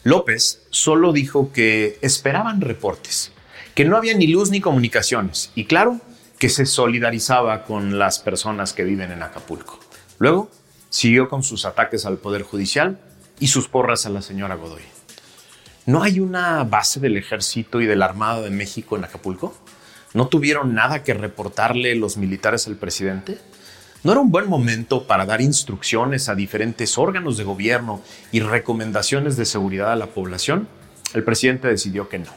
López 0.05 0.61
solo 0.69 1.13
dijo 1.13 1.51
que 1.51 1.97
esperaban 2.03 2.61
reportes, 2.61 3.31
que 3.73 3.85
no 3.85 3.97
había 3.97 4.13
ni 4.13 4.27
luz 4.27 4.51
ni 4.51 4.61
comunicaciones 4.61 5.49
y 5.55 5.65
claro 5.65 5.99
que 6.37 6.47
se 6.49 6.67
solidarizaba 6.67 7.63
con 7.63 7.97
las 7.97 8.19
personas 8.19 8.73
que 8.73 8.83
viven 8.83 9.11
en 9.11 9.23
Acapulco. 9.23 9.79
Luego 10.19 10.51
siguió 10.91 11.27
con 11.27 11.41
sus 11.41 11.65
ataques 11.65 12.05
al 12.05 12.19
Poder 12.19 12.43
Judicial 12.43 12.99
y 13.39 13.47
sus 13.47 13.67
porras 13.67 14.05
a 14.05 14.11
la 14.11 14.21
señora 14.21 14.53
Godoy. 14.53 14.83
¿No 15.87 16.03
hay 16.03 16.19
una 16.19 16.63
base 16.65 16.99
del 16.99 17.17
ejército 17.17 17.81
y 17.81 17.87
de 17.87 17.95
la 17.95 18.05
Armada 18.05 18.41
de 18.41 18.51
México 18.51 18.95
en 18.95 19.05
Acapulco? 19.05 19.55
¿No 20.13 20.27
tuvieron 20.27 20.75
nada 20.75 21.03
que 21.03 21.15
reportarle 21.15 21.95
los 21.95 22.17
militares 22.17 22.67
al 22.67 22.75
presidente? 22.75 23.39
¿No 24.05 24.11
era 24.11 24.21
un 24.21 24.29
buen 24.29 24.47
momento 24.47 25.07
para 25.07 25.25
dar 25.25 25.41
instrucciones 25.41 26.29
a 26.29 26.35
diferentes 26.35 26.95
órganos 26.99 27.37
de 27.37 27.43
gobierno 27.43 28.03
y 28.31 28.39
recomendaciones 28.39 29.35
de 29.35 29.45
seguridad 29.45 29.91
a 29.91 29.95
la 29.95 30.05
población? 30.05 30.67
El 31.15 31.23
presidente 31.23 31.69
decidió 31.69 32.07
que 32.07 32.19
no, 32.19 32.29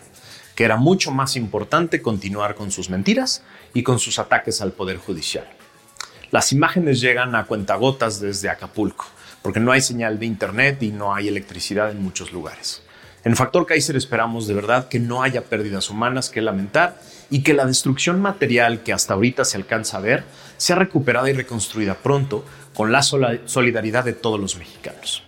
que 0.54 0.64
era 0.64 0.78
mucho 0.78 1.10
más 1.10 1.37
importante 1.37 2.00
continuar 2.00 2.54
con 2.54 2.70
sus 2.70 2.88
mentiras 2.88 3.42
y 3.75 3.82
con 3.82 3.98
sus 3.98 4.18
ataques 4.18 4.62
al 4.62 4.72
Poder 4.72 4.96
Judicial. 4.96 5.46
Las 6.30 6.52
imágenes 6.52 7.02
llegan 7.02 7.34
a 7.34 7.44
cuentagotas 7.44 8.18
desde 8.18 8.48
Acapulco, 8.48 9.04
porque 9.42 9.60
no 9.60 9.70
hay 9.70 9.82
señal 9.82 10.18
de 10.18 10.25
Internet 10.25 10.82
y 10.82 10.90
no 10.90 11.14
hay 11.14 11.28
electricidad 11.28 11.90
en 11.90 12.02
muchos 12.02 12.32
lugares. 12.32 12.80
En 13.25 13.34
Factor 13.34 13.66
Kaiser 13.66 13.96
esperamos 13.96 14.46
de 14.46 14.54
verdad 14.54 14.88
que 14.88 15.00
no 15.00 15.22
haya 15.22 15.44
pérdidas 15.44 15.90
humanas 15.90 16.30
que 16.30 16.40
lamentar 16.40 17.00
y 17.30 17.42
que 17.42 17.52
la 17.52 17.66
destrucción 17.66 18.20
material 18.20 18.82
que 18.82 18.92
hasta 18.92 19.14
ahorita 19.14 19.44
se 19.44 19.56
alcanza 19.56 19.98
a 19.98 20.00
ver 20.00 20.25
sea 20.56 20.76
recuperada 20.76 21.28
y 21.28 21.32
reconstruida 21.32 21.94
pronto 21.94 22.44
con 22.75 22.92
la 22.92 23.02
solidaridad 23.02 24.04
de 24.04 24.12
todos 24.12 24.38
los 24.38 24.56
mexicanos. 24.56 25.25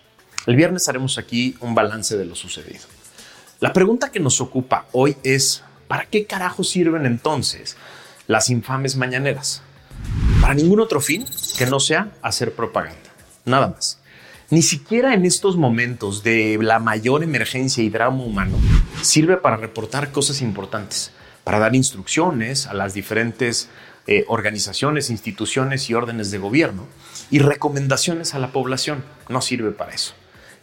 El 0.46 0.56
viernes 0.56 0.88
haremos 0.88 1.18
aquí 1.18 1.56
un 1.60 1.74
balance 1.74 2.16
de 2.16 2.24
lo 2.24 2.34
sucedido. 2.34 2.84
La 3.58 3.72
pregunta 3.72 4.10
que 4.10 4.20
nos 4.20 4.40
ocupa 4.40 4.86
hoy 4.92 5.16
es, 5.22 5.62
¿para 5.88 6.06
qué 6.06 6.24
carajo 6.24 6.64
sirven 6.64 7.04
entonces 7.06 7.76
las 8.26 8.48
infames 8.48 8.96
mañaneras? 8.96 9.62
Para 10.40 10.54
ningún 10.54 10.80
otro 10.80 11.00
fin 11.00 11.26
que 11.58 11.66
no 11.66 11.80
sea 11.80 12.12
hacer 12.22 12.54
propaganda. 12.54 13.10
Nada 13.44 13.68
más. 13.68 14.00
Ni 14.50 14.62
siquiera 14.62 15.14
en 15.14 15.26
estos 15.26 15.56
momentos 15.56 16.24
de 16.24 16.58
la 16.60 16.80
mayor 16.80 17.22
emergencia 17.22 17.84
y 17.84 17.88
drama 17.88 18.24
humano 18.24 18.58
sirve 19.00 19.36
para 19.36 19.56
reportar 19.56 20.10
cosas 20.10 20.42
importantes, 20.42 21.12
para 21.44 21.60
dar 21.60 21.76
instrucciones 21.76 22.66
a 22.66 22.74
las 22.74 22.92
diferentes 22.92 23.68
eh, 24.08 24.24
organizaciones, 24.26 25.08
instituciones 25.08 25.88
y 25.88 25.94
órdenes 25.94 26.32
de 26.32 26.38
gobierno 26.38 26.88
y 27.30 27.38
recomendaciones 27.38 28.34
a 28.34 28.40
la 28.40 28.50
población. 28.50 29.04
No 29.28 29.40
sirve 29.40 29.70
para 29.70 29.94
eso. 29.94 30.14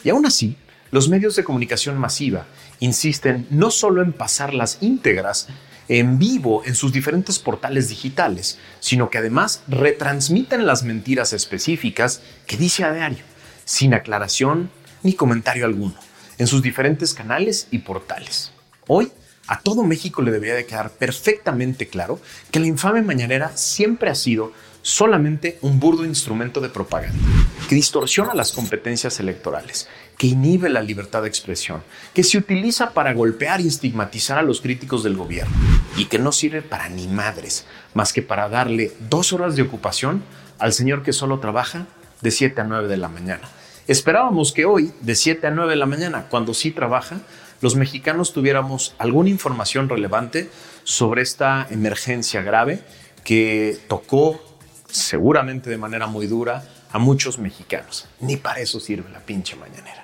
Y 0.03 0.09
aún 0.09 0.25
así, 0.25 0.57
los 0.91 1.07
medios 1.07 1.37
de 1.37 1.45
comunicación 1.45 1.97
masiva 1.97 2.45
insisten 2.81 3.47
no 3.51 3.71
solo 3.71 4.01
en 4.01 4.11
pasar 4.11 4.53
las 4.53 4.79
íntegras 4.81 5.47
en 5.87 6.19
vivo 6.19 6.61
en 6.65 6.75
sus 6.75 6.91
diferentes 6.91 7.39
portales 7.39 7.87
digitales, 7.87 8.59
sino 8.81 9.09
que 9.09 9.19
además 9.19 9.63
retransmiten 9.69 10.67
las 10.67 10.83
mentiras 10.83 11.31
específicas 11.31 12.21
que 12.45 12.57
dice 12.57 12.83
a 12.83 12.91
diario 12.91 13.36
sin 13.67 13.93
aclaración 13.93 14.71
ni 15.03 15.13
comentario 15.13 15.65
alguno, 15.65 15.93
en 16.37 16.47
sus 16.47 16.61
diferentes 16.61 17.13
canales 17.13 17.67
y 17.69 17.79
portales. 17.79 18.53
Hoy, 18.87 19.11
a 19.45 19.59
todo 19.59 19.83
México 19.83 20.21
le 20.21 20.31
debería 20.31 20.55
de 20.55 20.65
quedar 20.65 20.89
perfectamente 20.91 21.87
claro 21.87 22.19
que 22.49 22.61
la 22.61 22.67
infame 22.67 23.01
mañanera 23.01 23.55
siempre 23.55 24.09
ha 24.09 24.15
sido 24.15 24.53
solamente 24.81 25.57
un 25.61 25.81
burdo 25.81 26.05
instrumento 26.05 26.61
de 26.61 26.69
propaganda, 26.69 27.19
que 27.67 27.75
distorsiona 27.75 28.33
las 28.33 28.53
competencias 28.53 29.19
electorales, 29.19 29.89
que 30.17 30.27
inhibe 30.27 30.69
la 30.69 30.81
libertad 30.81 31.23
de 31.23 31.27
expresión, 31.27 31.83
que 32.13 32.23
se 32.23 32.37
utiliza 32.37 32.91
para 32.91 33.13
golpear 33.13 33.59
y 33.59 33.67
estigmatizar 33.67 34.37
a 34.37 34.43
los 34.43 34.61
críticos 34.61 35.03
del 35.03 35.17
gobierno 35.17 35.53
y 35.97 36.05
que 36.05 36.19
no 36.19 36.31
sirve 36.31 36.61
para 36.61 36.87
ni 36.87 37.07
madres, 37.07 37.65
más 37.93 38.13
que 38.13 38.21
para 38.21 38.47
darle 38.47 38.93
dos 39.09 39.33
horas 39.33 39.57
de 39.57 39.63
ocupación 39.63 40.23
al 40.57 40.71
señor 40.71 41.03
que 41.03 41.11
solo 41.11 41.39
trabaja 41.39 41.87
de 42.21 42.31
7 42.31 42.61
a 42.61 42.63
9 42.63 42.87
de 42.87 42.97
la 42.97 43.09
mañana. 43.09 43.47
Esperábamos 43.87 44.51
que 44.51 44.65
hoy, 44.65 44.91
de 44.99 45.15
7 45.15 45.47
a 45.47 45.51
9 45.51 45.71
de 45.71 45.75
la 45.77 45.85
mañana, 45.85 46.25
cuando 46.29 46.53
sí 46.53 46.71
trabaja, 46.71 47.19
los 47.61 47.75
mexicanos 47.75 48.33
tuviéramos 48.33 48.93
alguna 48.97 49.29
información 49.29 49.87
relevante 49.87 50.49
sobre 50.83 51.21
esta 51.21 51.65
emergencia 51.69 52.41
grave 52.41 52.83
que 53.23 53.79
tocó 53.87 54.41
seguramente 54.89 55.69
de 55.69 55.77
manera 55.77 56.07
muy 56.07 56.27
dura 56.27 56.67
a 56.91 56.99
muchos 56.99 57.39
mexicanos. 57.39 58.07
Ni 58.19 58.35
para 58.35 58.59
eso 58.59 58.81
sirve 58.81 59.09
la 59.09 59.21
pinche 59.21 59.55
mañanera. 59.55 60.03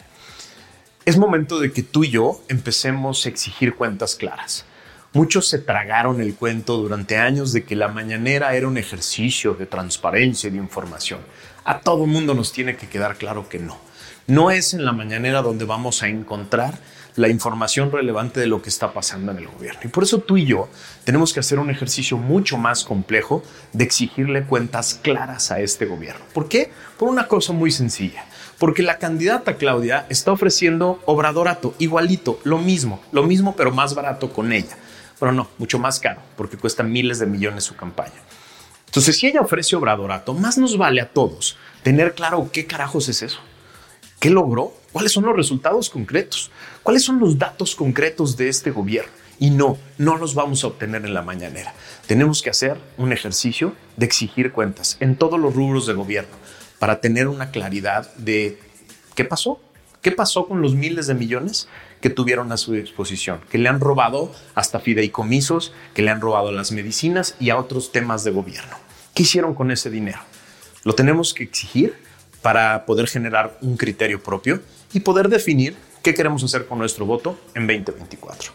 Es 1.04 1.18
momento 1.18 1.60
de 1.60 1.74
que 1.74 1.84
tú 1.84 2.06
y 2.06 2.12
yo 2.12 2.42
empecemos 2.48 3.25
a 3.25 3.30
exigir 3.30 3.75
cuentas 3.75 4.16
claras. 4.16 4.66
Muchos 5.12 5.50
se 5.50 5.60
tragaron 5.60 6.22
el 6.22 6.36
cuento 6.36 6.78
durante 6.78 7.18
años 7.18 7.52
de 7.52 7.66
que 7.66 7.75
la 7.75 7.90
mañanera 7.90 8.56
era 8.56 8.68
un 8.68 8.78
ejercicio 8.78 9.54
de 9.54 9.66
transparencia 9.66 10.48
y 10.48 10.52
de 10.52 10.58
información. 10.58 11.20
A 11.65 11.79
todo 11.79 12.05
mundo 12.05 12.34
nos 12.34 12.51
tiene 12.51 12.75
que 12.75 12.89
quedar 12.89 13.17
claro 13.17 13.50
que 13.50 13.60
no. 13.60 13.77
No 14.27 14.51
es 14.51 14.74
en 14.74 14.86
la 14.86 14.91
mañanera 14.91 15.41
donde 15.41 15.65
vamos 15.65 16.03
a 16.03 16.08
encontrar 16.08 16.77
la 17.15 17.29
información 17.29 17.91
relevante 17.91 18.39
de 18.39 18.48
lo 18.48 18.62
que 18.62 18.70
está 18.70 18.93
pasando 18.93 19.32
en 19.32 19.38
el 19.38 19.48
gobierno. 19.48 19.82
Y 19.84 19.88
por 19.88 20.03
eso 20.03 20.20
tú 20.20 20.38
y 20.38 20.46
yo 20.46 20.70
tenemos 21.03 21.32
que 21.34 21.39
hacer 21.39 21.60
un 21.60 21.70
ejercicio 21.70 22.17
mucho 22.17 22.58
más 22.58 22.84
complejo 22.84 23.43
de 23.72 23.84
exigirle 23.84 24.46
cuentas 24.46 25.00
claras 25.01 25.51
a 25.51 25.60
este 25.60 25.86
gobierno. 25.86 26.25
¿Por 26.34 26.50
qué? 26.50 26.72
Por 26.98 27.10
una 27.10 27.27
cosa 27.27 27.53
muy 27.53 27.72
sencilla 27.72 28.25
porque 28.63 28.82
la 28.82 28.98
candidata 28.98 29.58
Claudia 29.58 30.05
está 30.08 30.32
ofreciendo 30.32 31.01
obradorato, 31.05 31.74
igualito, 31.79 32.39
lo 32.46 32.60
mismo, 32.60 33.01
lo 33.12 33.24
mismo 33.24 33.58
pero 33.58 33.72
más 33.72 33.93
barato 33.93 34.32
con 34.32 34.53
ella. 34.53 34.77
Pero 35.20 35.34
no, 35.34 35.50
mucho 35.58 35.79
más 35.79 36.00
caro, 36.00 36.22
porque 36.38 36.58
cuesta 36.58 36.82
miles 36.82 37.20
de 37.20 37.25
millones 37.25 37.65
su 37.65 37.75
campaña. 37.75 38.13
Entonces, 38.94 39.18
si 39.18 39.26
ella 39.26 39.42
ofrece 39.42 39.76
obradorato, 39.76 40.36
más 40.36 40.60
nos 40.60 40.78
vale 40.78 41.02
a 41.02 41.10
todos 41.10 41.58
tener 41.82 42.14
claro 42.14 42.52
qué 42.54 42.68
carajos 42.68 43.10
es 43.10 43.24
eso. 43.24 43.40
¿Qué 44.20 44.30
logró? 44.30 44.72
¿Cuáles 44.92 45.12
son 45.12 45.26
los 45.26 45.36
resultados 45.36 45.90
concretos? 45.90 46.52
¿Cuáles 46.84 47.04
son 47.04 47.20
los 47.20 47.40
datos 47.40 47.76
concretos 47.76 48.38
de 48.38 48.50
este 48.50 48.70
gobierno? 48.70 49.12
Y 49.40 49.50
no, 49.50 49.80
no 49.98 50.18
los 50.18 50.36
vamos 50.36 50.64
a 50.64 50.68
obtener 50.68 51.08
en 51.08 51.16
la 51.16 51.24
mañanera. 51.24 51.74
Tenemos 52.06 52.44
que 52.44 52.52
hacer 52.52 52.78
un 53.00 53.12
ejercicio 53.12 53.74
de 53.98 54.06
exigir 54.06 54.52
cuentas 54.52 54.98
en 55.00 55.16
todos 55.16 55.40
los 55.40 55.56
rubros 55.56 55.88
de 55.88 55.94
gobierno 55.94 56.36
para 56.78 57.02
tener 57.02 57.28
una 57.28 57.50
claridad 57.50 58.14
de 58.18 58.60
qué 59.16 59.26
pasó, 59.26 59.60
qué 60.04 60.12
pasó 60.12 60.46
con 60.46 60.62
los 60.62 60.76
miles 60.76 61.08
de 61.08 61.16
millones 61.16 61.68
que 62.03 62.10
tuvieron 62.10 62.51
a 62.51 62.57
su 62.57 62.74
disposición, 62.74 63.39
que 63.50 63.57
le 63.57 63.69
han 63.69 63.79
robado 63.79 64.29
hasta 64.55 64.81
fideicomisos, 64.81 65.72
que 65.93 66.01
le 66.01 66.12
han 66.12 66.19
robado 66.19 66.51
las 66.51 66.74
medicinas 66.74 67.38
y 67.39 67.50
a 67.50 67.57
otros 67.57 67.93
temas 67.93 68.25
de 68.25 68.31
gobierno. 68.31 68.75
¿Qué 69.13 69.24
hicieron 69.24 69.55
con 69.55 69.72
ese 69.72 69.89
dinero? 69.89 70.19
Lo 70.83 70.95
tenemos 70.95 71.33
que 71.33 71.45
exigir 71.45 71.95
para 72.41 72.86
poder 72.86 73.07
generar 73.07 73.57
un 73.62 73.77
criterio 73.77 74.22
propio 74.22 74.62
y 74.91 75.00
poder 75.00 75.29
definir 75.29 75.77
qué 76.01 76.13
queremos 76.13 76.43
hacer 76.43 76.65
con 76.65 76.77
nuestro 76.77 77.05
voto 77.05 77.39
en 77.55 77.67
2024. 77.67 78.51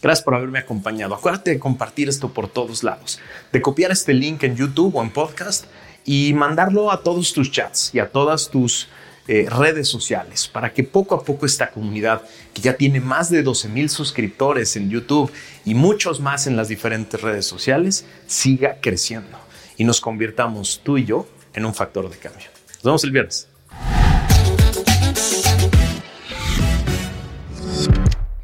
Gracias 0.00 0.24
por 0.24 0.36
haberme 0.36 0.60
acompañado. 0.60 1.16
Acuérdate 1.16 1.50
de 1.50 1.58
compartir 1.58 2.08
esto 2.08 2.32
por 2.32 2.46
todos 2.46 2.84
lados, 2.84 3.18
de 3.52 3.60
copiar 3.60 3.90
este 3.90 4.14
link 4.14 4.44
en 4.44 4.54
YouTube 4.54 4.94
o 4.94 5.02
en 5.02 5.10
podcast 5.10 5.64
y 6.04 6.32
mandarlo 6.32 6.92
a 6.92 7.02
todos 7.02 7.32
tus 7.32 7.50
chats 7.50 7.92
y 7.92 7.98
a 7.98 8.12
todas 8.12 8.50
tus 8.50 8.86
eh, 9.26 9.46
redes 9.48 9.88
sociales 9.88 10.48
para 10.48 10.72
que 10.72 10.84
poco 10.84 11.14
a 11.14 11.24
poco 11.24 11.46
esta 11.46 11.70
comunidad, 11.70 12.22
que 12.52 12.60
ya 12.60 12.76
tiene 12.76 13.00
más 13.00 13.30
de 13.30 13.42
12 13.42 13.68
mil 13.68 13.88
suscriptores 13.88 14.76
en 14.76 14.90
YouTube 14.90 15.32
y 15.64 15.74
muchos 15.74 16.20
más 16.20 16.46
en 16.46 16.56
las 16.56 16.68
diferentes 16.68 17.20
redes 17.20 17.46
sociales, 17.46 18.04
siga 18.26 18.78
creciendo 18.80 19.38
y 19.76 19.84
nos 19.84 20.00
convirtamos 20.00 20.80
tú 20.84 20.98
y 20.98 21.04
yo 21.04 21.26
en 21.54 21.64
un 21.64 21.74
factor 21.74 22.10
de 22.10 22.16
cambio. 22.16 22.48
Nos 22.76 22.82
vemos 22.82 23.04
el 23.04 23.10
viernes. 23.12 23.48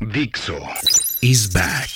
Dixo 0.01 0.59
is 1.23 1.47
back. 1.53 1.91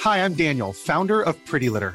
Hi, 0.00 0.18
I'm 0.18 0.34
Daniel, 0.34 0.72
founder 0.72 1.22
of 1.22 1.36
Pretty 1.46 1.70
Litter. 1.70 1.94